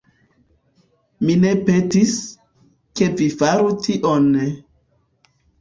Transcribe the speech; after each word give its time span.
Mi 1.27 1.35
ne 1.41 1.51
petis, 1.67 2.15
ke 3.01 3.11
vi 3.21 3.29
faru 3.43 3.71
tion... 3.85 4.29